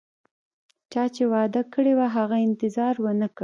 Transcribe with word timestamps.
چا 0.91 1.03
چې 1.15 1.23
وعده 1.33 1.61
کړي 1.73 1.93
وه، 1.97 2.07
هغه 2.17 2.37
انتظار 2.47 2.93
ونه 3.03 3.27
کړ 3.35 3.39